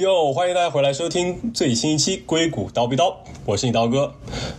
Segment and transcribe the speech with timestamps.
[0.00, 3.10] 哟，欢迎大家回来收听最新一期《硅谷刀逼刀》，
[3.44, 4.10] 我是你刀哥。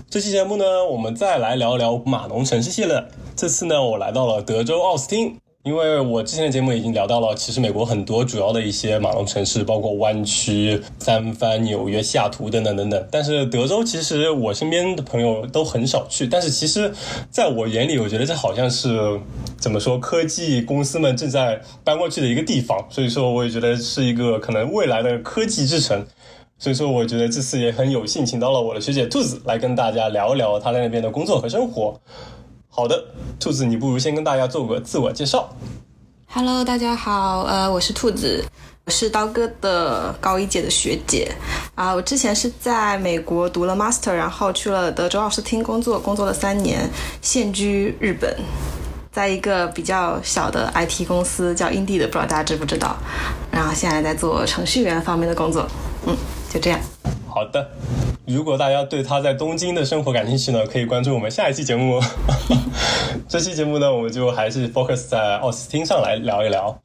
[0.08, 3.04] 这期节目呢，我们再来聊聊码农城市系列。
[3.36, 5.36] 这次呢，我来到了德州奥斯汀。
[5.64, 13.08] 因为我之前的节目已经聊到了，其实美国很多主要的一些马龙城市，包括湾区、三藩、纽约、西雅图等等等等。
[13.12, 16.26] 但是德州其实我身边的朋友都很少去。
[16.26, 16.92] 但是其实
[17.30, 19.20] 在我眼里，我觉得这好像是
[19.60, 22.84] 怎么说，科技公司们正在搬过去的一个地方。
[22.90, 26.04] 所以说，我也觉得是一个可能未来的科技之城。
[26.58, 32.00] 所以说，我觉得这次也很有幸请到了我的学姐兔子来跟大家聊一聊她在那边的工作和生活。
[32.74, 33.04] 好的，
[33.38, 35.54] 兔子，你不如先跟大家做个自我介绍。
[36.28, 38.46] Hello，大家好，呃，我是兔子，
[38.86, 41.30] 我是刀哥的高一届的学姐
[41.76, 41.94] 啊。
[41.94, 46.90] 我之前是在美国读了 Master，然后去了德州奥斯汀工作，工作了三年，
[47.22, 48.34] 现居日本，
[49.12, 52.96] 在一个比较小的 IT 公司叫 Indeed，不知道大家知不知道。
[53.52, 55.68] 然后现在在做程序员方面的工作，
[56.08, 56.16] 嗯，
[56.50, 56.80] 就这样。
[57.32, 57.70] 好的。
[58.28, 62.00] 如果大家对他在东京的生活感兴趣呢，可以关注我们下一期节目。
[63.28, 66.78] 这期节目呢，我们就还是 focus 在奥斯汀上来聊一聊。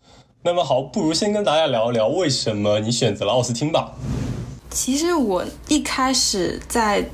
[0.43, 3.93] 那么好，不如先跟大家聊一聊为什么你选择了奥斯汀吧。
[4.71, 7.05] 其实我一开始在。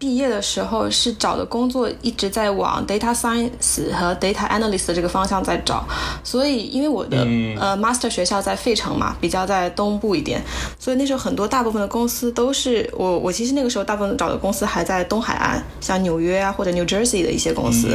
[0.00, 5.86] 毕业的时候是找的工作，一直在往 data science 和 data analyst 这个方向在找，
[6.24, 7.18] 所以因为我的
[7.60, 10.42] 呃 master 学校在费城嘛，比较在东部一点，
[10.78, 17.94] 所以那时候很多大部分的公司都是我我其实那个时候大部分找的公司还在东海岸，像纽约啊或者 New Jersey 的一些公司，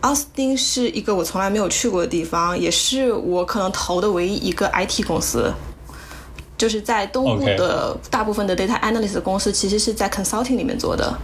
[0.00, 5.52] 奥斯汀是一个我从来没有去过的地方，也是我可能投的唯一一个 IT 公司。
[6.58, 11.16] 就是在东部的大部分的 data analyst 公司，其实是在 consulting 里面做的，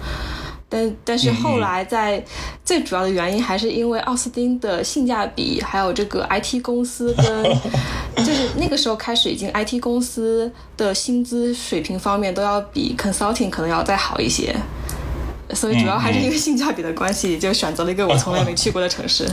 [0.68, 2.24] 但但是后来在
[2.64, 7.44] 最主要的原因还是因为奥斯汀的性价比，还有这个 IT 公司跟，
[8.24, 14.54] 就是那个时候开始已经 IT 公司的薪资水平方面都要比 consulting 可能要再好一些，
[15.52, 19.28] 所以主要还是因为性价比的关系，就选择了一个我从来没去过的城市。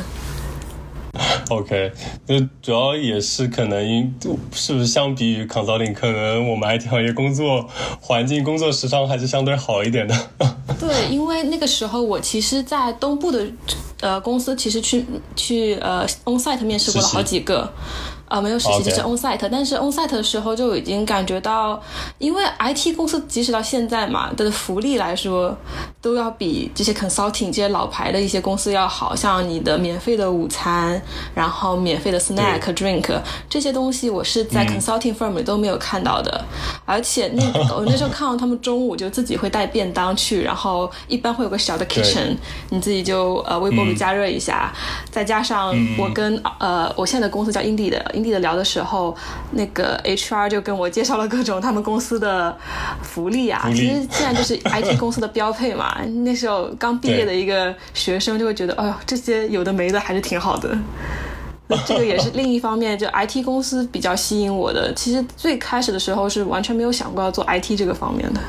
[1.50, 1.92] OK，
[2.28, 4.14] 那主要也是可能，
[4.54, 7.68] 是不是相比于 consulting，可能我们 IT 行业工作
[8.00, 10.16] 环境、工作时长还是相对好一点的。
[10.80, 13.46] 对，因为那个时候我其实，在东部的
[14.00, 15.06] 呃公司，其实去
[15.36, 17.72] 去呃 onsite 面试过了好几个。
[18.32, 19.46] 啊，没有实习，就是 on site。
[19.52, 21.78] 但是 on site 的时候就已经感觉到，
[22.18, 25.54] 因为 IT 公司即使到现在嘛的福利来说，
[26.00, 31.02] 都要比这些 consulting 这些老牌的一些公司要好，像你的免费的午餐，
[31.36, 36.42] 然后免费的 snack drink 这些东西，我是在 consulting firm 里都没有看到的。
[36.86, 37.44] 而且那
[37.76, 42.38] 我那时候看到他们中午就自己会带便当去，然后一般会有个小的 kitchen，
[42.70, 44.74] 你自己就呃微波炉加热一下，
[45.10, 48.02] 再加上我跟呃我现在的公司叫 Indy 的。
[48.24, 49.16] 地的聊的时候，
[49.52, 52.58] 那个 HR 就跟我介绍了各种他们公司的
[53.02, 53.70] 福利啊。
[53.74, 55.98] 其实现在就是 IT 公司的标配嘛。
[56.24, 60.78] 那时候刚毕业的一个学生就会觉得，哎呦，这些有的没的还是挺好的。
[61.86, 64.94] 这个也是另一方面，就 IT 公司比较吸引我的。
[64.94, 68.42] 其实最开始的时候是完全没有想过要做 IT 这个方面的。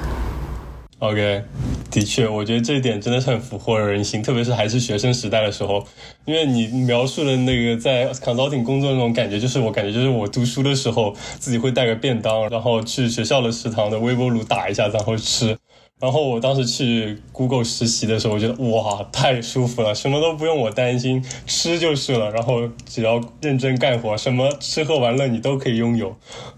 [1.02, 1.42] OK，
[1.90, 5.84] 的确，我觉得这一点真的是很俘获人心，特别是还是学生时代的时候，
[6.24, 15.58] 因为你描述的那个在 consulting 工作那种感觉，就是我感觉就是我读书的时候自己会带个便当，然后去学校的食堂的微波炉打一下，然后吃。
[16.02, 22.28] 然后我当时去 Google 实习的时候，我觉得哇，太舒服了，什么都不用我担心，吃就是了。
[22.32, 26.12] 然后只要认真干活，什么吃喝玩乐你都可以拥有。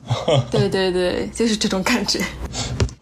[0.50, 2.18] 对对对，就是这种感觉。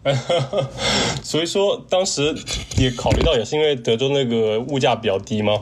[1.23, 2.35] 所以说，当时
[2.77, 5.53] 也考虑到，也是因为德州那个物价比较低吗？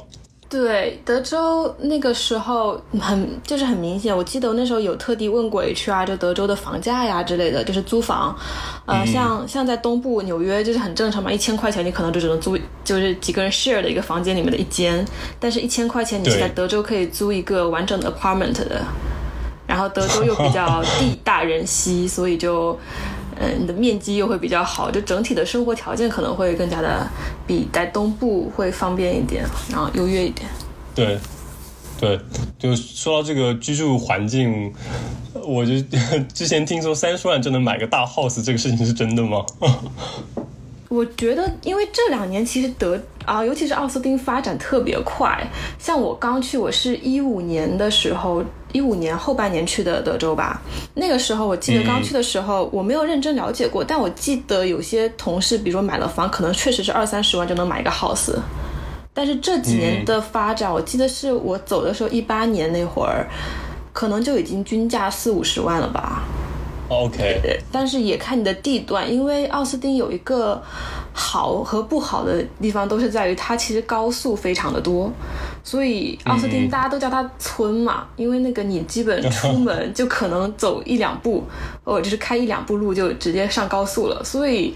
[0.51, 4.16] 对，德州那个时候很就是很明显。
[4.16, 8.36] 我记得我那时候有特地问过 HR，就德州的房价呀之类的，就是租房。
[8.86, 15.06] 呃，像像在东部纽约就是很正常嘛，一千块钱你可能就只能租，就是几个人 share 的一个房间里面的一间。
[15.39, 18.81] 但是，一千块钱你是在德州可以租一个完整的 apartment 的。
[19.65, 22.77] 然后，德州又比 较地大人稀，所以就。
[23.41, 27.07] 嗯，你的面积又会比较好，就整体的生活条件可能会更加的
[27.47, 30.47] 比在东部会方便一点，然后优越一点。
[30.93, 31.17] 对，
[31.99, 32.19] 对，
[32.59, 34.71] 就说到这个居住环境，
[35.43, 35.73] 我就
[36.31, 39.43] 之前听说三十万就能买个大 house，这个事情是真的吗？
[40.89, 45.41] 我觉得，因为这两年其实德啊，尤其是奥斯汀发展特别快。
[45.79, 48.43] 像我刚去，我是一五年的时候，
[48.73, 50.62] 一五年后半年去的德州吧。
[50.94, 58.33] 那个时候我记得刚去的时候，我没有认真了解过，但我记得有些同事，比如说买了房，可能确实是二三十万就能买一个 house。
[59.13, 63.27] 但是这几年的发展，我记得是我走的时候，一八年那会儿，
[63.91, 66.24] 可能就已经均价四五十万了吧。
[66.88, 67.41] OK，
[67.71, 70.62] 但是也看你的地段，因为奥斯汀有一个
[71.13, 75.09] 好和不好的地方，都是在于它其实高速非常的多，
[75.63, 81.44] 所以奥斯汀大家都叫它村嘛，因为那个你基本出门就可能走一两步，
[81.84, 84.74] 或者就是开一两步路就直接上高速了，所以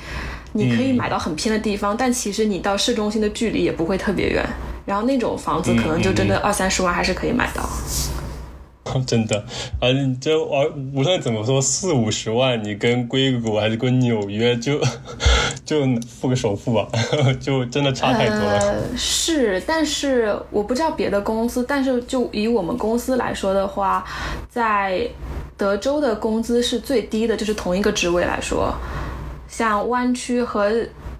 [0.53, 4.45] 你可以买到很偏的地方，但其实你到市中心的距离也不会特别远，
[4.85, 7.67] 然后那种房子可能就真的二三十万还是可以买到。
[9.05, 9.43] 真的
[9.79, 9.89] 啊，
[10.21, 14.79] 就啊，无论怎么说，四五十万，你跟硅谷还是跟纽约，就
[15.65, 16.87] 就付个首付吧，
[17.41, 18.95] 就真的差太多了。
[18.95, 24.05] 是，但是我不知道别的公司，但是就以我们公司来说的话，
[24.49, 25.05] 在
[25.57, 28.73] 德州的工资是最低的，就是同一个职位来说，
[29.47, 30.71] 像湾区和。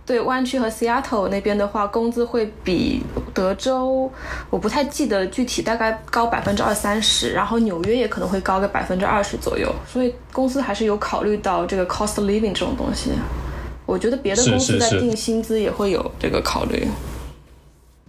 [0.05, 3.01] 对湾区和 Seattle 那边的话，工资会比
[3.33, 4.11] 德州，
[4.51, 13.11] 我不太记得具体，大概高百分之二三十，然后纽约也可能会高个百分之二十左右，所以公司还是有考虑到这个 cost living 这种东西。
[13.87, 16.87] 我觉得别的公司在定薪资也会有这个考虑。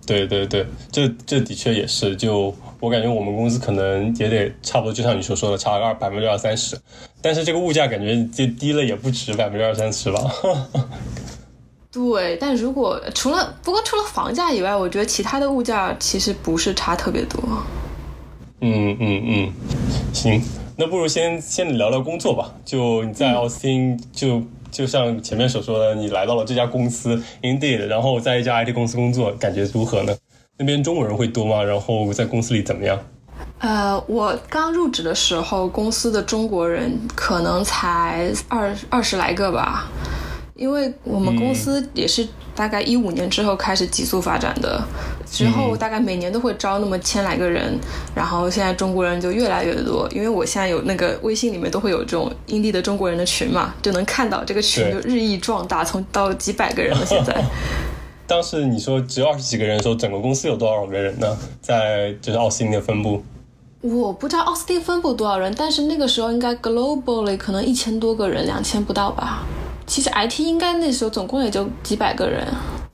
[0.07, 6.79] 对对对，这这的确也是，就我感觉我们公司可能也得差不多，就像你所说的，差个二百分之二三十，
[7.21, 10.21] 但是这个物价感觉就低了也不止百分之二三十吧。
[11.97, 17.41] 对，但如果除了不过除了房价以外，我觉得其他的物价其实不是差特别多。
[18.61, 19.53] 嗯嗯嗯，
[20.13, 20.43] 行，
[20.77, 22.53] 那不如先先聊聊工作吧。
[22.67, 30.15] 就你在奥斯汀，就就像前面所说的，你来到了这家公司 Indeed，然后在一家 IT 公司工作，感觉如何呢？
[30.59, 31.63] 那边中国人会多吗？
[31.63, 32.99] 然后在公司里怎么样？
[33.61, 39.87] 呃，我刚入职的时候，公司的中国人可能才二二十来个吧。
[40.57, 44.83] 因为我们公司也是大概一五年之后开始急速发展的，
[45.31, 47.79] 之后大概每年都会招那么千来个人，
[48.15, 50.09] 然后现在中国人就越来越多。
[50.11, 57.45] 因为我现在有那个微信里面都会有这种印地的中国人的群嘛，就能看到这个群就日益壮大，从到几百个人了 现在。
[58.27, 61.37] 当时你说只有二十几个人的时候，整个公司有多少个人呢？
[61.61, 63.23] 在就是奥斯汀的分部。
[63.83, 69.45] 我不知道奥斯汀分部多少人，但是那个时候应该 globally 可能一千多个人，两千不到吧。
[69.87, 72.45] 其实 IT 应该那时候总共也就几百个人，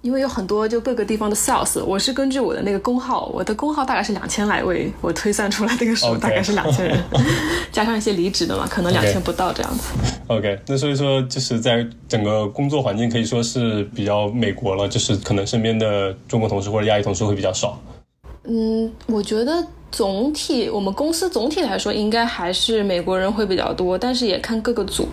[0.03, 1.83] 因为有很多就各个地方的 sales。
[1.83, 7.03] 我是根据我的那个工号，我的工号大概是两千来位，我推算出来那个数大概是两千人，
[7.73, 9.89] 加上一些离职的嘛，可能两千不到这样子。
[10.27, 17.81] OK，那所以说就是在整个工作环境可以说是比较美国了，就是可能身边的中国同事或者亚裔同事会比较少。
[18.45, 25.09] 嗯，我觉得总体我们公司总体来说应该还是美国人会比较多，但是也看各个组。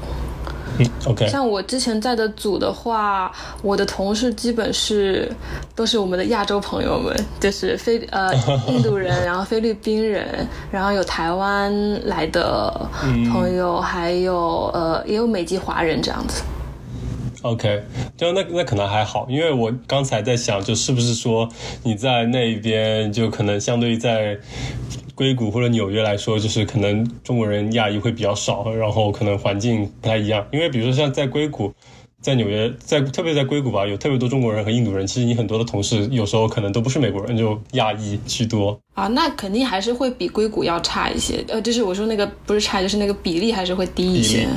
[1.06, 3.32] OK，像我之前在的组的话，
[3.62, 5.32] 我的同事基本是
[5.76, 8.34] 都是我们的亚洲朋友们，就是菲呃
[8.68, 11.72] 印度人，然后菲律宾人，然后有台湾
[12.08, 12.90] 来的
[13.32, 16.44] 朋友，还有呃也有美籍华人这样子。
[17.42, 17.84] OK，
[18.18, 21.48] 就那那可能还好，因为我刚才在想，就是不是说
[21.84, 24.38] 你在那边就可能相对于在。
[25.20, 30.48] 硅谷或者纽约来说，就是可能中国人亚裔会比较少，然后可能环境不太一样。
[30.50, 31.74] 因为比如说像在硅谷，
[32.22, 35.06] 在纽约，在特别在硅谷吧，有特别多中国人和印度人。
[35.06, 39.08] 其实你很多的同事有时候可能都不是美国人，就亚裔居多啊。
[39.08, 41.44] 那肯定还是会比硅谷要差一些。
[41.50, 44.48] 呃，就是我说那个不是差，就是那个比例还是会低一些。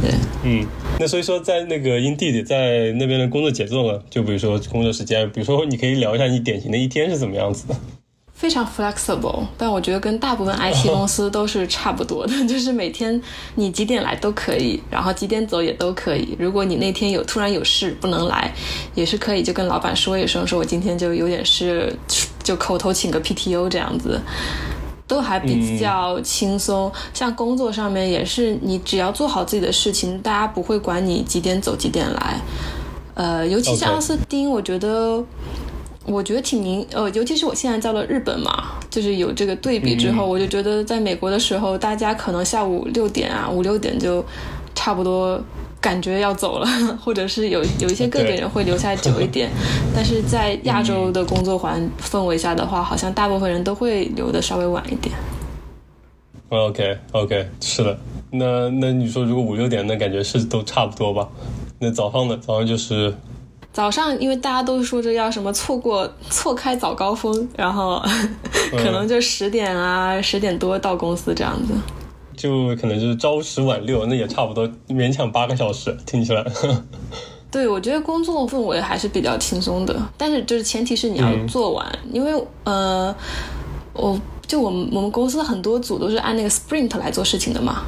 [0.00, 0.10] 对，
[0.44, 0.66] 嗯，
[0.98, 7.76] 那所以说在那个因地在那边的工作节奏呢，就比如说工作时间，比如说你可以聊一下你典型的一天是怎么样子的。
[8.40, 13.20] 非常 flexible，但我觉得跟大部分 IT 公司都是差不多的， 就是每天
[13.56, 16.34] 你几点来都可以，然后几点走也都可以。
[16.38, 18.50] 如果你那天有突然有事不能来，
[18.94, 21.94] 也是可以就跟老板说一声，说我今天就有点事，
[22.42, 24.18] 就口头请个 PTO 这样子，
[25.06, 26.90] 都还比较轻松。
[27.12, 32.40] 像工作上面也是，你只要做好自己的事情，大家不会管你几点走几点来。
[33.12, 35.22] 呃，尤其是奥斯汀，我觉得。
[36.10, 44.24] 我觉得挺明，呃，尤其是我现在到了日本嘛，就是有这个对比之后，我就觉得在美国的时候，大家可能下午六点啊，五六点就
[44.74, 45.40] 差不多
[45.80, 46.66] 感觉要走了，
[47.00, 49.48] 或者是有有一些个别人会留下久一点，
[49.94, 55.14] 但是在亚洲的工作环氛围下的话，好像大部分人都会留的稍微晚一点。
[56.48, 57.96] OK OK，是的，
[58.32, 61.28] 那那你说如果五六点，那感觉是都差不多吧？
[61.78, 63.14] 那早上的早上就是。
[63.72, 68.02] 早上，因为大家都说着要什么错过错开早高峰，然后
[68.72, 71.72] 可能就十点啊十点多到公司这样子，
[72.36, 76.44] 就可能就是朝十晚六，那也差不多勉强八个小时，听起来。
[77.50, 82.32] 对，我觉得工作氛围还是比较轻松的，但是就是前提是你要做完，因为
[82.64, 83.14] 呃，
[83.92, 87.82] 我就我们我们公司很多组都是按那个 sprint 来做事情的嘛。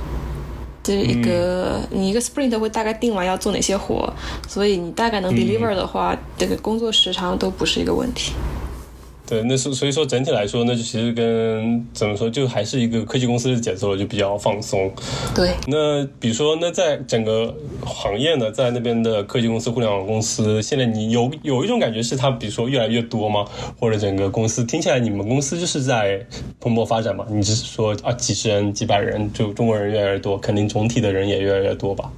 [0.82, 4.12] 就是一个你一个 sprint 会大概定完要做哪些活，
[4.48, 8.32] 所以你大概能 deliver 的话，这个工作时长都不是一个问题。
[9.26, 14.92] 对，那是所以说整体来说，那就其实跟怎么说，就还是一个科技公司的节奏就比较放松。
[15.34, 15.50] 对。
[15.68, 23.46] 那比如说，那在整个行业呢，在那边的科技公司、互联网公司，现在你有有一种感觉是它，比如说越来越多吗？
[23.78, 26.26] 或者整个公司听起来，你们公司就是在
[26.60, 27.24] 蓬勃发展嘛？
[27.30, 32.10] 你只是说啊，几十人、几百人，就中国人越来越多，肯定总体的人也越来越多吧？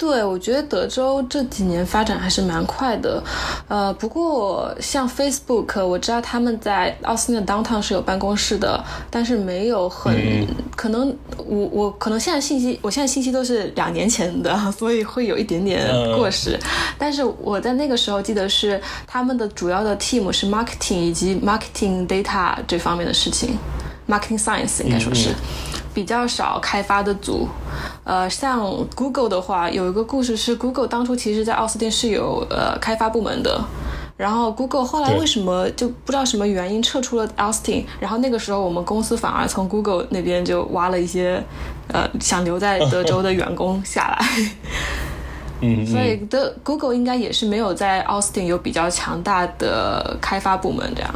[0.00, 3.22] 对，我觉得德州这几年发展还是蛮快的，
[3.68, 16.58] 呃，不过像 Facebook，我知道他们在奥斯汀的 downtown 是有办公室的，但是没有很可能，我我可能现在信息，我现在信息都是两年前的， 所以会有一点点过时。
[16.96, 23.58] 但是我在那个时候记得是他们的主要的 team 是 marketing 以及 marketing data 这方面的事情
[24.08, 25.28] ，marketing science 应该说是。
[25.92, 27.48] 比较少开发的组，
[28.04, 28.60] 呃，像
[28.94, 33.60] Google 的话，有一个故事是 Google 当初其实在奥斯汀是有呃开发部门的，
[34.16, 41.42] 然后 Google 后来为什么就不知道什么原因撤出了奥斯汀，然后那个时候我们公司反而从 Google 那边就挖了一些
[41.88, 44.26] 呃想留在德州的员工下来，
[45.60, 51.12] 嗯，所以的 Google 应该也是没有在奥斯汀有比较强大的开发部门这样。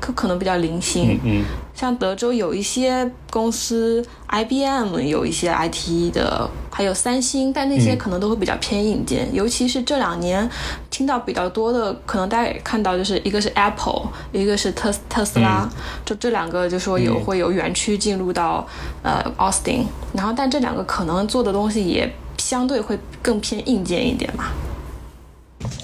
[0.00, 9.28] 可可能比较零星，嗯，像德州有一些公司，IBM 有一些 IT 的，还有三星，但那些可能都会比较偏硬件。
[9.34, 10.48] 尤其是这两年
[10.90, 14.02] 听到比较多的，可能大家也看到，就是一个是 Apple，
[14.32, 15.68] 一个是特特斯拉，
[16.04, 18.66] 就这两个就说有会有园区进入到
[19.02, 24.44] 呃 Austin，然后但这两个可能做的东西也相对会更偏硬件一点嘛。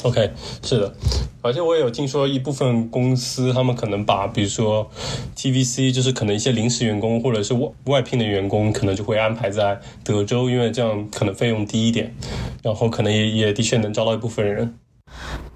[0.03, 0.31] OK，
[0.63, 0.95] 是的，
[1.43, 4.89] 而且我也有听说一部分公司，他们可能把，比如说
[5.37, 12.15] TVC，就是可能一些临时员工或者是外外聘的员工，可能就会安排在德州，因为这样可能费用低一点，
[12.63, 14.75] 然后可能也也的确能招到一部分人。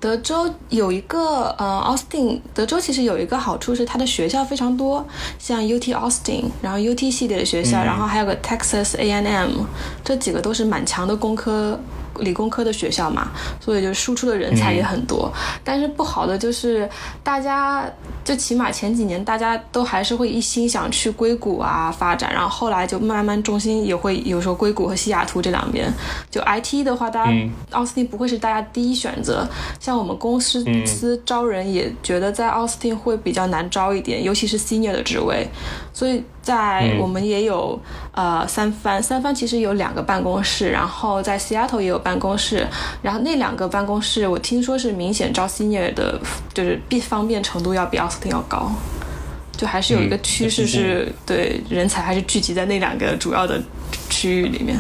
[0.01, 5.07] 德州有一个呃，Austin，德州其实有一个好处是它的学校非常多，
[5.39, 9.51] 像 UT Austin，然后 UT 系列的学校，然后还有个 Texas A&M，
[10.03, 11.79] 这几个都是蛮强的工科。
[12.23, 15.33] 理工科的学校嘛，所以就输出的人才也很多。
[15.63, 16.89] 但是不好的就是，
[17.23, 17.85] 大家
[18.25, 25.93] 就起码前几年大家都还是会一心想去硅谷啊发展，然后后来就慢慢重心也会有时候硅谷和西雅图这两边。
[26.31, 27.33] 就 IT 的话，大家
[27.71, 29.47] 奥斯汀不会是大家第一选择。
[29.79, 35.47] 像我们公司司招人也觉得在奥斯汀会比较难招一点，尤其是 senior 的职位，
[35.93, 36.23] 所以。
[36.43, 37.81] 在我们也有
[38.13, 42.67] 呃三藩，三藩其实有两个办公室，然后在 Seattle 也有办公室，
[43.03, 46.21] 然后那两个办公室我听说是明显招 senior 的，
[46.53, 48.71] 就是必方便程度要比奥斯汀要高，
[49.57, 53.61] 就还是有一个趋势是对人才还是聚集在那两个主要的
[54.11, 54.79] 区域里面。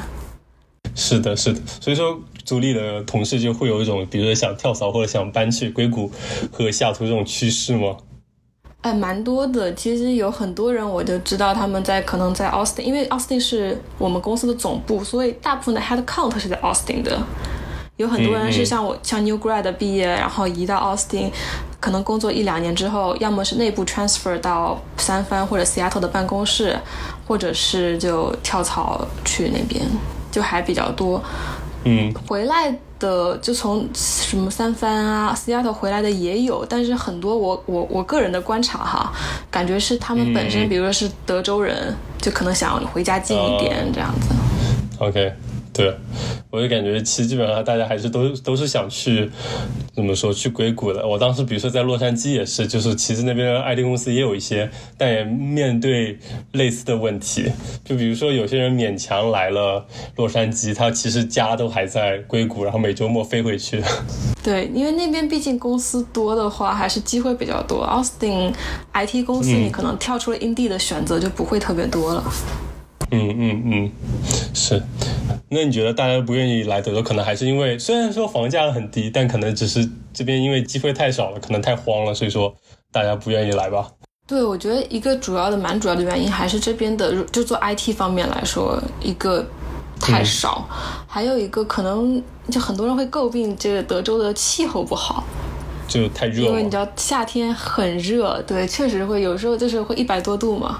[0.95, 6.13] 是的，是的，所以说组里的同事就会有一种，比如说想跳槽或者想搬去硅谷
[6.53, 7.97] 和西雅图这种趋势吗？
[8.83, 9.73] 哎，蛮多的。
[9.75, 17.19] 其实有很多人，我就知道他们在可能在 Austin，因为 Austin 是我们公司的总部，所以大部分的 head count 是在 Austin 的。
[17.97, 21.31] 有很多人是像我，像 New Grad 毕业，然后移到 Austin，
[21.79, 26.77] 可能工作一两年之后，要么是内部 transfer 到三藩或者 Seattle 的办公室，
[27.29, 29.85] 或者是就跳槽去那边，
[30.33, 31.23] 就还比较多。
[31.85, 32.75] 嗯，回来。
[33.03, 39.13] 的就从什么三藩啊、西丫头回来的也有，但是很多我我我个人的观察哈，
[39.51, 44.29] 感觉是他们本身，比如说是德州人，就可能想回家近一点这样子。
[45.01, 45.33] OK。
[45.73, 45.95] 对，
[46.51, 49.31] 我就感觉其实基本上大家还是都都是想去，
[49.95, 51.07] 怎么说去硅谷的。
[51.07, 56.19] 我当时比如说在洛杉矶也是，就是其实那边 IT 公司也有一些，但也面对
[56.53, 57.51] 类似的问题。
[57.85, 59.87] 就比如说有些人勉强来了
[60.17, 63.83] 洛杉矶，他其实家都还在硅谷，然后每周末飞回去。
[64.45, 67.87] 对，因为那边毕竟公司多的话，还是机会比较多。
[67.87, 68.53] Austin
[68.93, 72.25] IT 公司你可能跳出了 Indy 的选择就不会特别多了。
[73.15, 73.91] 嗯嗯嗯，
[74.55, 74.83] 是。
[75.55, 82.55] 那你觉得大家不愿意来德州，可能还是因为虽然说房价很低，但可能只是这边因为机会太少了，可能太荒了，所以说
[82.91, 83.87] 大家不愿意来吧？
[84.27, 89.45] 对，我觉得一个主要的、蛮主要的原因还是这边的，就做 IT 方面来说，一个
[90.01, 90.67] 太少，
[91.07, 95.23] 还有一个可能就很多人会诟病这个德州的气候不好，
[95.87, 100.79] 就太热，因为你知道夏天很热，对，确实会有时候就是会一百多度嘛。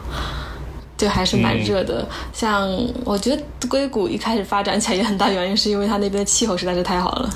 [1.03, 2.71] 就还是蛮热的，像
[3.05, 7.29] 我觉得硅谷一开始发展起来也很大原因是因为它那边的气候实在是太好了。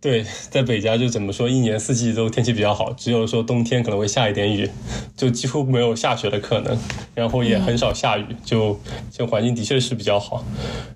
[0.00, 4.70] 对，在北加就怎么说，一年四季都天气比较好，只有说冬天可能会下一点雨，
[5.14, 6.74] 就几乎没有下雪的可能，
[7.14, 8.80] 然后也很少下雨，就
[9.10, 10.42] 就环境的确是比较好，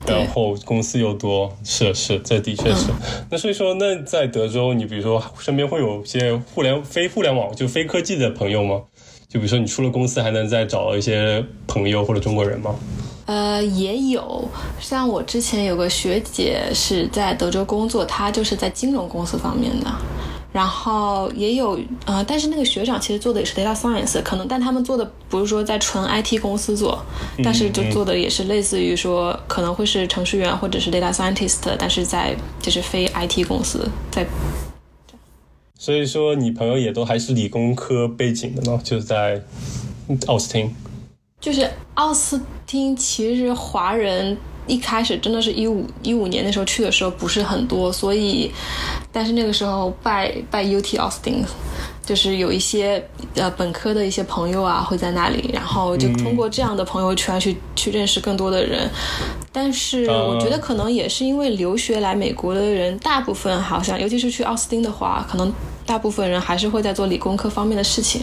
[0.06, 2.87] 然后公司又多，是是，这的确是。
[3.30, 8.80] 那所以说，那在德州，你比如说身边会有些互联非互联网就非科技的朋友吗？
[9.28, 12.75] 就比如说你出了公司，还能再找一些朋友或者中国人吗？
[13.26, 14.49] 呃，也有，
[14.80, 19.87] 像我之前有个学姐是在德州工作，她就是在金融公司方面的，
[20.50, 26.99] 然后也有呃，但是那个学长其实做的也是 data science，可能但他们做的不是说在纯 IT 公司做，
[27.44, 34.26] 但是就做的也是类似于说可能会是程序员或者是 data scientist，但是在就是非 IT 公司在。
[35.80, 39.40] 所以说，你朋友也都还是理工科背景的呢，就是在
[40.26, 40.75] 奥斯汀。
[41.40, 48.50] 就是奥斯汀，其实华人一开始真的是一五一五年那时候去的时候不是很多，所以，
[49.12, 51.44] 但是那个时候拜拜 UT 奥斯汀，
[52.08, 58.88] 就是有一些呃本科的一些朋友啊会在那里，然后就通过这样的朋友圈去去认识更多的人。
[59.52, 65.52] 但是我觉得可能也是因为留学来美国的人，大部分好像尤其是去奥斯汀的话，可能
[65.84, 68.22] 大部分人还是会在做理工科方面的事情。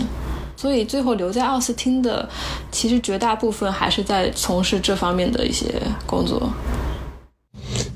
[0.57, 2.27] 所以最后留在奥斯汀的，
[2.71, 5.67] 其实绝大部分还是在从事这方面的一些
[6.07, 6.49] 工作。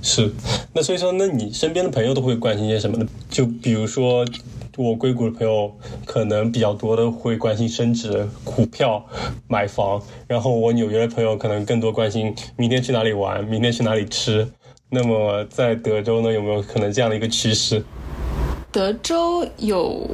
[0.03, 0.31] 是，
[0.73, 3.07] 那所以说，那你身边的朋友都会关心些什么呢？
[3.27, 4.23] 就比如说，
[4.81, 5.69] 我硅谷的朋友
[6.05, 9.05] 可能比较多的会关心升值、股票、
[9.49, 14.47] 买房，然后我纽约的朋友可能更多关心明天去哪里玩，明天去哪里吃。
[14.89, 17.83] 那么在德州呢，有没有可能这样的一个趋势？
[18.71, 20.09] 德州有。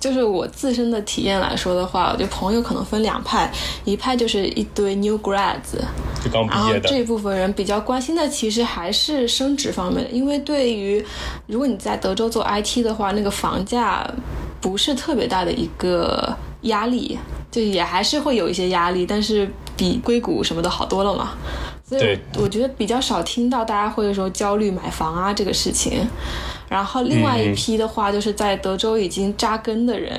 [0.00, 3.50] 就是我自身的体验来说的话，我觉得朋友可能分两派，
[3.84, 5.76] 一派就是一堆 new grads，
[6.22, 6.88] 就刚毕业的。
[6.88, 11.04] 这部分人比较关心的其实还是升职方面的，因为对于
[11.46, 14.08] 如果你在德州做 IT 的话，那个房价
[14.60, 17.18] 不是特别大的一个压力，
[17.50, 21.30] 就也还是会有一些压力，但是比硅谷什么的好多了嘛。
[21.88, 26.06] 所以我觉得比较少听到大家会说焦虑买房啊这个事情。
[26.68, 30.14] 然后另外一批的话，就是在德州已经扎根的人，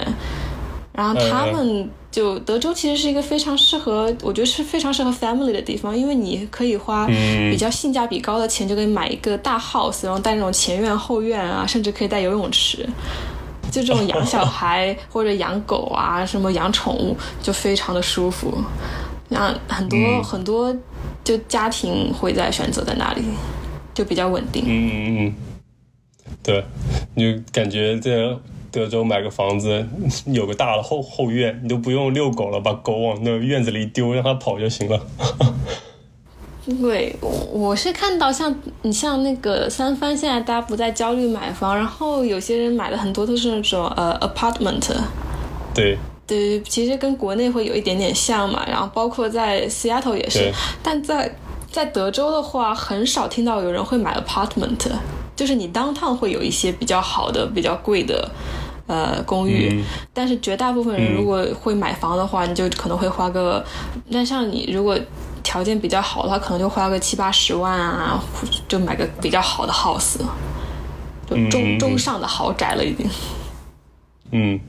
[0.91, 12.83] 然后他们就德州其实是一个非常适合，我觉得是非常适合 family 的地方，因为你可以花比较性价比高的钱就可以买一个大 house，然后带那种前院后院啊，甚至可以带游泳池，
[13.69, 18.51] 就这种养小孩 或者养狗啊，什么养宠物就非常的舒服，
[19.29, 20.75] 让很多很多
[21.23, 23.23] 就家庭会在选择在那里，
[23.93, 24.63] 就比较稳定。
[24.65, 25.35] 嗯嗯嗯。
[26.43, 26.63] 对，
[27.15, 28.11] 你就感觉在
[28.71, 29.85] 德州买个房子，
[30.25, 35.05] 有个大的后后院，你都不用遛狗了，把狗往那院子里丢，让它跑就行了。
[36.81, 37.15] 对，
[37.51, 44.87] 我是看到像你像那个三番，现在大家不再焦虑买房，然后有些人买的很多都是那种呃 apartment。
[45.73, 45.97] 对。
[46.29, 51.35] 对，其实跟国内会有一点点像嘛，然后包括在 Seattle 也是，但在
[51.71, 54.87] 在德州的话，很少听到有人会买 apartment。
[55.35, 58.29] 就是你当趟会有一些比较好的、比较贵的，
[58.87, 59.81] 呃，公寓，
[60.13, 63.63] 但是绝大部分人如果会买房的话，你就可能会花个，
[64.09, 64.99] 那像你如果
[65.41, 68.21] 条件比较好的话，可能就花个七八十万啊，
[68.67, 70.17] 就买个比较好的 house，
[71.25, 73.09] 就中中上的豪宅了已经。
[74.31, 74.59] 嗯，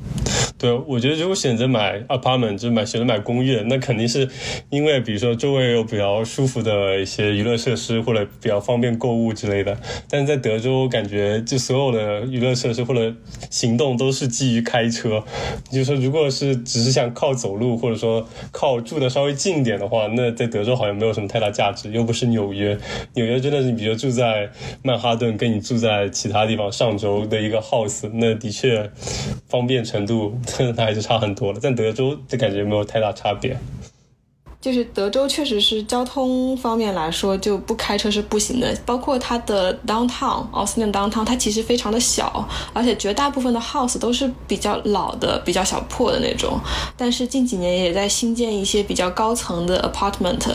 [0.60, 4.28] 对，我觉得如果选择买 apartment，就买选择买公寓，那肯定是
[4.68, 9.74] 因为比如说周围有比较舒服的一些娱乐设施，或者比较方便购物之类的。
[10.10, 13.10] 但是在德州，感觉就所有的娱乐设施或者
[13.48, 15.24] 行动都是基于开车。
[15.72, 21.90] 就是说，如果是只是想靠走路，或者说靠住的稍微近一点的话，那在德州好像没有什么太大价值。
[21.90, 22.78] 又不是纽约，
[23.14, 24.50] 纽约真的是你比如住在
[24.82, 28.90] 曼哈顿，跟你住在其他地方上周的一个 house，那的确。
[29.48, 30.38] 方便程度，
[30.76, 31.60] 那还是差很多了。
[31.60, 33.56] 在德州，就感觉没有太大差别。
[34.60, 46.60] 就是德州确实是交通方面来说就不开车是不行的，包括它的 downtown 奥斯汀 downtown，它其实非常的小，而且绝大部分的 house 都是比较老的、比较小破的那种。
[46.94, 50.46] 但是近几年也在新建一些比较高层的 apartment，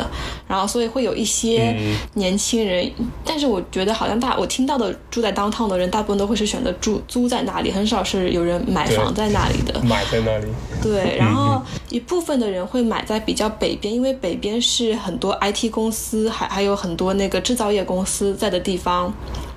[0.48, 1.76] 然后所以会有一些
[2.14, 2.88] 年轻人。
[3.26, 9.82] 但是我觉得好像大我听到的住在 downtown 的人，大部分都会是选择住租在那里，很少是有人买房在那里的。
[9.84, 10.46] 买在那里。
[10.84, 13.95] 对，然后一部分的人会买在比较北边。
[13.96, 19.10] 因为北边是很多 IT 公司，还还有很多那个制造业公司在的地方，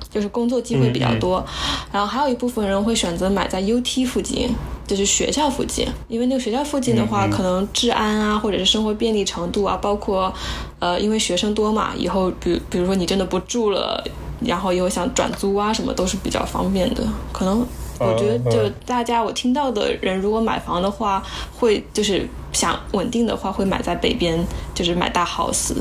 [0.09, 1.45] 就是工作机会比较多。
[1.91, 4.49] 然后还有一部分人会选择买在 UT 附近，
[4.87, 10.33] 就是学校附近，因为那个学校附近的话，可能治安啊，或者是生活便利程度啊，包括，
[10.79, 14.05] 呃，因为学生多嘛，以后比比如说你真的不住了。
[14.41, 17.03] 然后以后想转租啊什么都是比较方便的。
[17.33, 17.67] 可能
[17.99, 21.23] 我觉得就大家我听到的人如果买房的话，
[21.59, 24.39] 会就是想稳定的话会买在北边，
[24.75, 25.75] 就是买大 house。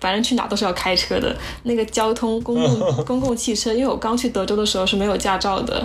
[0.00, 5.82] 反正去哪都是要开车的，那个交通公共 公共汽车，因为我刚去德州的时候是没有驾照的。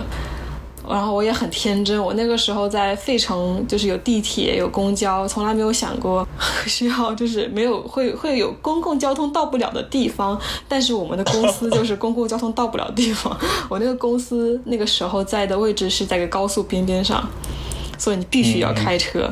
[0.90, 6.26] 然后我也很天真，我那个时候在费城，就是有地铁有公交，从来没有想过
[6.66, 10.38] 需要就是没有会会有公共交通到不了的地方。
[10.68, 13.36] 但是我们的公司就是公共交通到不了地方。
[13.70, 17.26] 我那个公司那个时候在的位置是在个高速边边上，
[17.96, 19.30] 所以你必须要开车。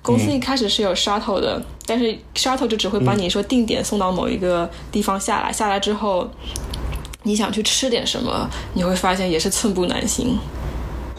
[0.00, 6.26] 公司一开始是有 shuttle 的，但是 shuttle 就只会把你说定点送到某一个地方下来，下来之后
[7.24, 10.38] 你想去吃点什么，你会发现也是寸步难行。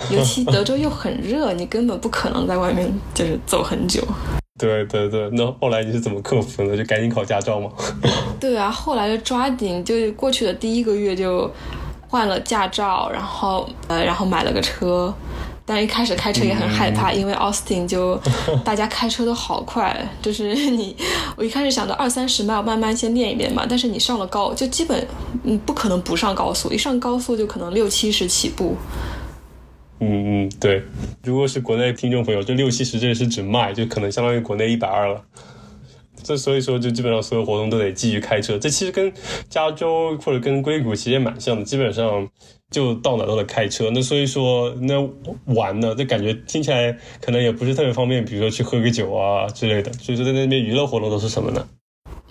[0.10, 4.02] 尤其德州又很热，你根本不可能在外面就是走很久。
[4.60, 6.76] 对对对，那后来你是怎么克服的？
[6.76, 7.70] 就赶紧考驾照吗？
[8.40, 11.50] 对啊，后来就抓紧，就过去的第一个月就
[12.10, 15.14] 换了驾照，然后呃，然后买了个车。
[15.66, 18.20] 但一开始开车也很害怕，因为 Austin 就
[18.66, 20.98] 大家开车都好快，就是你
[21.36, 23.68] 我一开始想到二三十迈，慢慢先练一练嘛。
[23.70, 25.08] 但是你上了高，就基本
[25.44, 28.76] 嗯不可能不上高速，一上高速就可能六七十起步。
[30.02, 30.82] 嗯嗯，对，
[31.24, 35.22] 如果是国内听众朋友，就六七十这是指卖，就可能相当于国内一百二了。
[36.22, 38.58] 这所以说，就基本上所有活动都得继续开车。
[38.58, 39.12] 这其实跟
[39.50, 42.28] 加州或者跟硅谷其实也蛮像的，基本上
[42.70, 43.90] 就到哪都得开车。
[43.94, 45.02] 那所以说，那
[45.54, 49.92] 玩呢，这感觉听起来可能也不是特别方便，比如说去喝个酒啊之类的。
[49.94, 51.68] 所以说，在那边娱乐活动都是什么呢？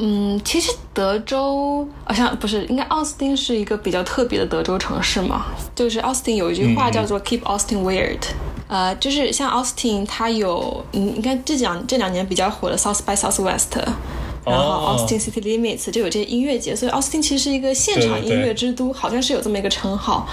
[0.01, 5.47] 嗯，其实德州好像不是，应该奥斯汀是一个比较特别的德州城市嘛。
[5.75, 8.21] 就是奥斯汀有一句话叫做 “Keep Austin Weird”，
[8.69, 13.77] 呃，就是像奥斯汀，它有嗯，应该这两这两年比较火的 South by Southwest，
[14.47, 20.29] 然后 Austin City Limits 就有这些音乐节，所以奥斯汀其实是一个现场音乐之都，好像是有这么一个称号。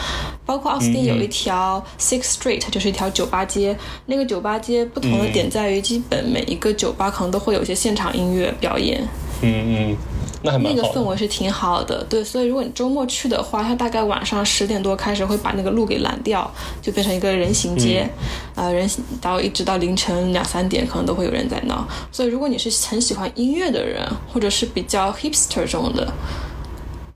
[0.45, 3.75] 包括奥斯汀有一条 Six Street，就是一条酒吧街，
[4.05, 9.01] 那个酒吧街不同的点在于，基本每一个酒吧可能都会有一些现场音乐表演。
[9.01, 9.07] 嗯
[9.41, 9.95] 嗯，
[10.43, 16.49] 那还蛮那个氛围是挺好的，对，所以如果你周末去的话，它大概晚上十点多开始会把那个路给拦掉，
[16.81, 18.09] 就变成一个人行街，
[18.55, 21.85] 呃，人行到一直到凌晨两三点，可能都会有人在闹。
[22.11, 26.11] 所以如果你是很喜欢音乐的人，或者是比较 hipster 这种的，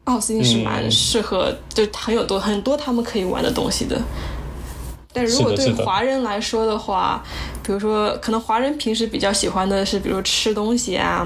[0.04, 4.00] 奥斯汀是蛮适合，就很有多很多他们可以玩的东西的。
[5.14, 7.24] 但如果对华人来说的话，
[7.64, 11.26] 比如说可能华人平时比较喜欢的是，比如吃东西啊。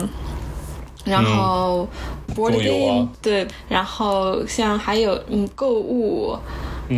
[1.03, 1.87] 然后
[2.35, 6.33] ，board game 对，然后像还有嗯购物，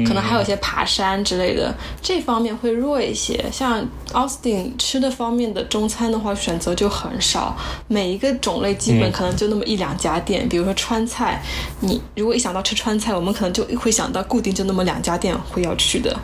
[0.05, 3.43] 可能还有一些爬山之类的，这方面会弱一些。
[3.51, 10.47] 像 Austin 吃的方面的中餐的话，选择就很少，每一个种类基本可能就那么一两家店。
[10.47, 11.41] 比如说川菜，
[11.79, 16.15] 你如果一想到吃川菜，我们可能就会想到固定就那么两家店会要去的。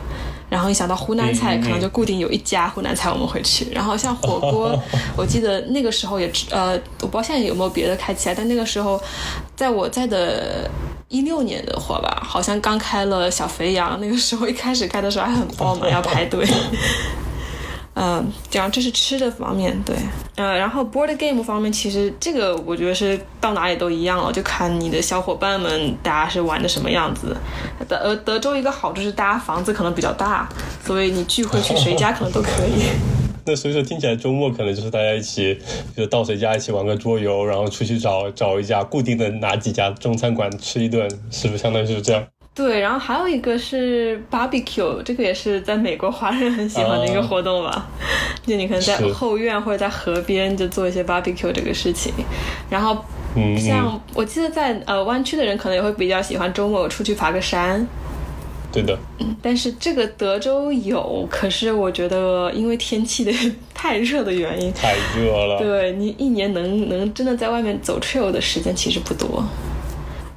[0.52, 3.70] 然后一想到湖南菜，可能就固定有一家湖南菜我们会去。
[3.72, 4.78] 然后像火锅，
[5.16, 9.00] 我记得那个时候也呃，我不知道现在有没有别的开起来，但那个时候，
[9.56, 10.70] 在我在的
[11.08, 13.98] 一六年的话吧，好像刚开了小肥羊。
[13.98, 16.46] 那个时候一开始开的时候还很爆满，要排队。
[17.94, 19.94] 嗯，这样这是吃的方面，对，
[20.36, 27.36] 呃，然后 board game 方面，其实这个我觉得是到哪里都一样了，就看你的小伙伴们大家是玩的什么样子。
[27.86, 30.48] 德呃德州一个好处是大家房子可能比较大，
[30.82, 32.86] 所以你聚会去谁家可能都可以。
[33.44, 35.58] 那所以说听起来周末可能就是大家一起，
[35.96, 42.24] 就到谁家一起玩个桌游，然后出去找找一家固定的哪几家中餐馆吃一顿，是不是相当于是这样？
[42.54, 47.88] 对，然后还有一个是 barbecue，这个也是在美国华人很喜欢的一个活动吧。
[48.44, 52.12] 就你可能在后院或者在河边就做一些 barbecue 这个事情。
[52.68, 53.02] 然后，
[53.58, 57.86] 像我记得在呃湾区的人可能也会比较喜欢周末出去爬个山。
[58.70, 58.98] 对的。
[59.18, 63.32] 嗯，但是这个德州有，可是我觉得因为天气的
[63.72, 65.58] 太热的原因，太热了。
[65.58, 69.42] 对你一年能能真的在外面走 trail 的时间其实不多。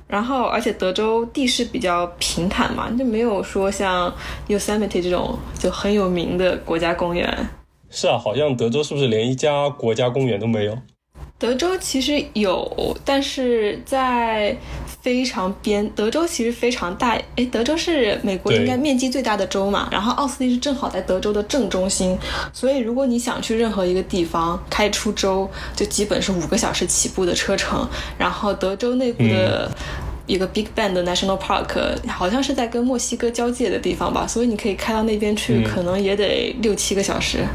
[0.08, 4.13] 然后，而且德州地势比较平坦嘛，就没有说像
[4.48, 7.50] Yosemite 这种就很有名的国家公园。
[7.89, 10.78] 是啊，好像德州是不是连一家国家公园都没有？
[11.38, 14.56] 德州其实有，但是在
[15.02, 15.88] 非常边。
[15.89, 19.89] 德州其实非常大，哎，德州是美国应该面积最大的州嘛。
[19.91, 22.17] 然后奥斯汀是正好在德州的正中心，
[22.54, 27.86] 所以如果你想去任何一个地方，开出州就基本是五个小时起步的车程。
[28.17, 29.69] 然后德州内部的
[30.26, 37.45] 一个 Big Bend 的 National Park 好像是在跟墨西哥交界的地方吧，所以你可以开到那边去，可能也得六七个小时。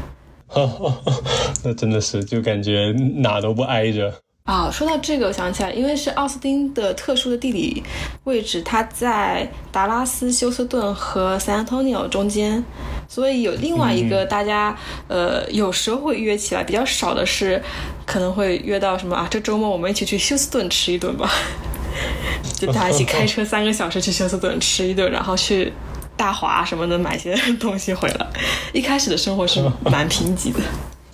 [1.63, 7.81] 那真的是，就感觉哪都不挨着啊，说到这个，我想起来，因为是奥斯汀的特殊的地理
[8.23, 12.61] 位置，它在达拉斯、休斯顿和 San Antonio 中间，
[13.07, 14.75] 所以有另外一个大家
[15.07, 17.61] 呃有时候会约起来，比较少的是
[18.05, 19.27] 可能会约到什么啊？
[19.29, 21.31] 这周末我们一起去休斯顿吃一顿吧，
[22.59, 25.71] 就大家一起开车三个小时去休斯顿吃一顿，然后去
[26.21, 28.27] 大华什么的买些 东西回来。
[28.73, 30.59] 一开始的生活是 蛮贫瘠的。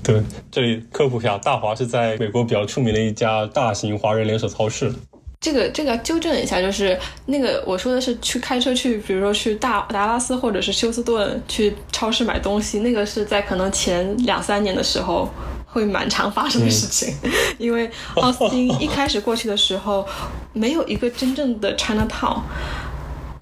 [0.04, 4.93] 对，这里科普一下，大华是在美国比较出名的一家大型华人连锁超市。
[5.39, 15.30] 这个这个纠正一下，就是那个我说的是去开车去，比如说去大达拉斯或者是休斯顿去超市买东西，那个是在可能前两三年的时候
[15.65, 17.15] 会蛮常发生的事情，
[17.58, 20.06] 因为奥斯汀一开始过去的时候
[20.52, 22.41] 没有一个真正的 China Town。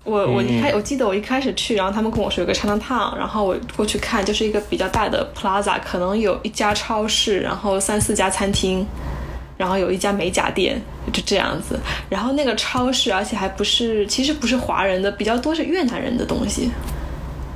[0.06, 8.86] 我我一开我记得我一开始去，然后他们跟我说有个 China Town，然后我过去看，就是一个比较大的 Plaza，可能有一家超市，然后三四家餐厅，
[9.58, 10.80] 然后有一家美甲店，
[11.12, 11.80] 就这样子。
[12.08, 16.70] 然后那个超市，而且还不是，其实不是华人的，比较多是越南人的东西。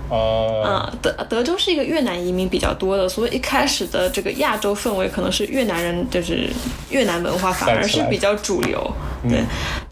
[0.09, 0.63] 哦。
[0.65, 6.49] 嗯，德德州是一个越南移民比较多的，所以一开始的这个亚洲氛围可能是越南人，就是
[6.89, 8.91] 越南文化反而是比较主流。
[9.29, 9.43] 对，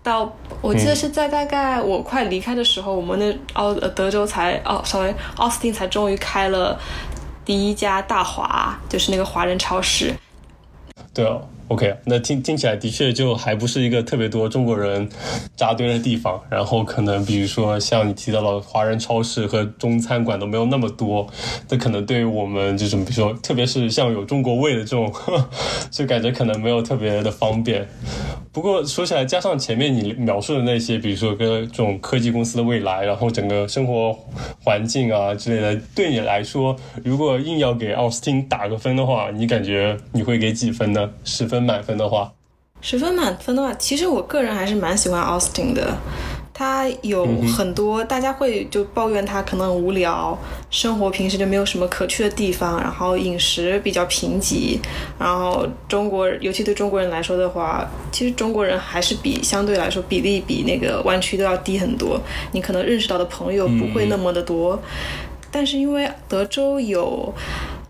[0.01, 0.35] 到。
[0.61, 6.77] 我记得是在大概我快离开的时候，我们的奥呃德州才哦，稍微奥斯汀才终于开了
[7.45, 10.13] 第一家大华，就是那个华人超市。
[11.13, 11.41] 对哦。
[11.69, 15.09] OK，那听听起来的确就还不是一个特别多中国人
[15.57, 21.27] 扎堆的地方，然后可能比如说像你提到了华人超市和中餐馆都没有那么多，
[21.67, 25.13] 那可能对于我们这种比如说特别是像有中国味的这种，
[25.91, 27.85] 就感觉可能没有特别的方便。
[28.57, 34.17] 不过说起来，加上前面你描述的那些，比如说跟这种科技公司的未来，然后整个生活
[34.63, 41.07] 环境啊之类的，对你来说，如果硬要给奥斯汀打个分的话，你感觉你会给几分呢？
[41.23, 41.61] 十分。
[41.61, 42.33] 满分的话，
[42.81, 45.95] 十分满分的话，其实我个人还是蛮喜欢奥斯汀的。
[46.57, 47.23] 他有
[47.55, 50.35] 很多大家会就抱怨他可能无聊，
[50.71, 54.79] 生活平时就没有什么可去的地方，然后饮食比较贫瘠，
[55.19, 62.19] 然后中国尤其对中国人来说的话，其实中国人还是比相对来说比例比那个湾区都要低很多。
[62.53, 64.81] 你可能认识到的朋友不会那么的多，
[65.51, 67.31] 但是因为德州有。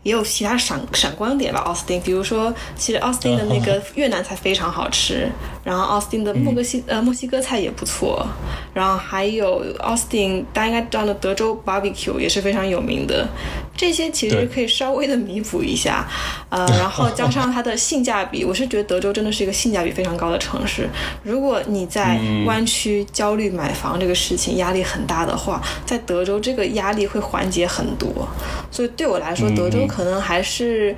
[0.08, 5.30] 也有其他闪闪光点吧，奥斯汀，比如说，其实奥斯汀的那个越南菜非常好吃，
[5.66, 8.26] 然后奥斯汀的墨克西呃墨西哥菜也不错，
[8.74, 13.28] 然后还有奥斯汀大家应该知道的德州 barbecue 也是非常有名的，
[13.76, 16.08] 这些其实可以稍微的弥补一下，
[16.48, 20.88] 呃， 然后加上它的性价比，我是觉得德州真的是一个性价比非常高的城市。
[21.22, 28.26] 如果你在湾区焦虑买房这个事情压力很大的话，在德州这个压力会缓解很多，
[28.72, 29.86] 所以对我来说，德州。
[29.97, 30.96] 可能还是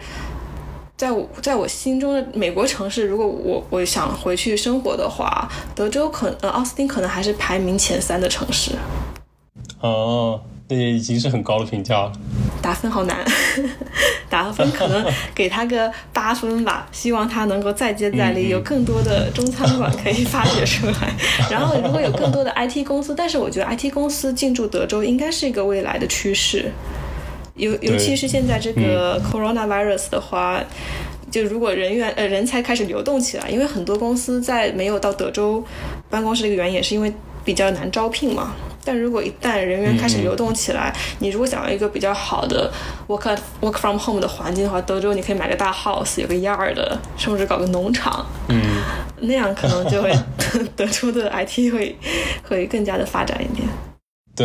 [0.97, 8.71] 在我在我心中的美国城市，如果我我想回去生活的话，德州可呃奥斯汀可能还是排名前三的城市。
[9.79, 12.11] 哦，那也已经是很高的评价了。
[12.61, 13.17] 打分好难，
[14.29, 21.15] 打分可能给他个八分吧，希望他能够再接再厉，有更多的中餐馆可以发掘出来。
[21.49, 26.69] 然后如果有更多的 IT 公司，但是我觉得 IT 公司进驻德州应该是一个未来的趋势。
[27.59, 30.63] 尤尤其是现在这个 coronavirus 的话，
[31.29, 35.63] 就如果人员呃人才开始流动起来，因为很多公司在没有到德州
[36.09, 38.55] 办公室的一个原因，也是因为比较难招聘嘛。
[38.85, 42.71] 但如果一旦人员开始流动起来，你如果想要一个比较好的
[43.07, 46.75] work work from home 的环境的话，德州你可以买个大 house，有个 yard，
[47.17, 48.61] 甚至搞个农场，嗯，
[49.19, 50.11] 那样可能就会
[50.77, 51.95] 德州的 IT 会
[52.47, 53.67] 会更加的发展一点。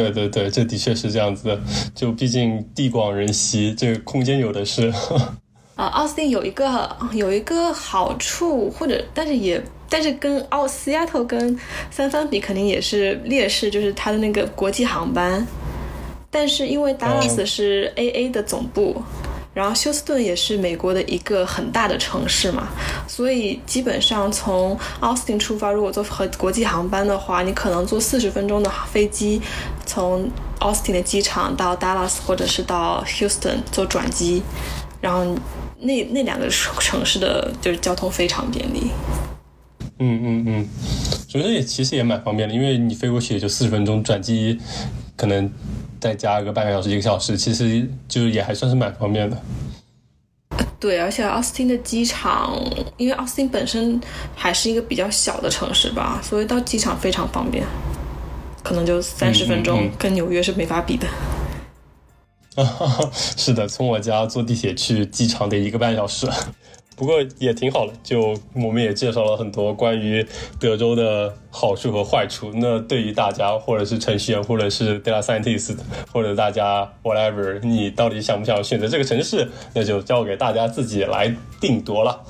[0.02, 1.61] 对对对，这的确是这样子的。
[1.94, 4.92] 就毕竟地广人稀，这个空间有的是。
[5.76, 11.57] 啊，奥斯汀有一个有一个好处，或者但是也但是跟奥斯亚特跟
[11.90, 15.46] 三藩比，肯定也是劣势，就是它的那个国际航班。
[16.30, 19.00] 但是因为达拉斯是 AA 的总部。
[19.55, 22.69] 然后休斯顿也是美国的一个很大的城市嘛，
[23.07, 29.40] 所以基本上从奥斯汀出发，如果坐和国际航班的话，你可能坐四十分钟的飞机，
[29.87, 34.43] 从奥斯汀的机场到 Dallas 或者是到 Houston 做转机，
[35.01, 35.25] 然后
[35.79, 38.90] 那那两个城市的就是交通非常便利。
[40.01, 40.69] 嗯嗯嗯，
[41.29, 44.59] 觉得也其实也蛮方便的，因为你飞过去也就四十分钟，转机
[45.16, 45.50] 可能。
[46.00, 49.42] 再加个半个小时一个小时，其实就也还算是蛮方便的。
[50.79, 52.62] 对，而且奥斯汀的机场，
[52.98, 53.98] 因为奥斯汀本身
[54.37, 57.64] 还是一个比较小的城市吧，所以到机场非常方便，
[58.62, 61.09] 可能就三十分钟，跟纽约是没法比的。
[63.11, 66.29] 是的，从我家坐地铁去机场得一个半小时。
[66.96, 70.24] 不过也挺好的，就我们也介绍了很多关于
[70.61, 72.50] 德州的好处和坏处。
[72.54, 75.76] 那对于大家，或者是程序员，或者是 data scientist，
[76.12, 82.20] 或者大家 whatever，你到底想不想选择这个城市，那就交给大家自己来定夺了。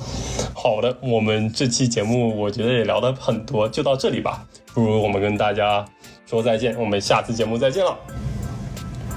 [0.55, 4.46] 好的，我们这期节目我觉得也聊得很多，就到这里吧。
[4.72, 5.85] 不如我们跟大家
[6.27, 7.96] 说再见，我们下次节目再见了，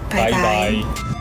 [0.10, 1.17] 拜拜。